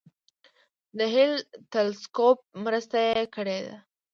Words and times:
د 0.97 0.99
هبل 1.13 1.33
تلسکوپ 1.71 2.39
مرسته 2.63 2.97
یې 3.07 3.21
کړې 3.35 3.59
ده. 3.65 3.75